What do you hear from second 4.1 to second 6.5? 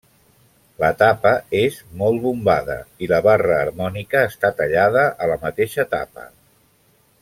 està tallada a la mateixa tapa.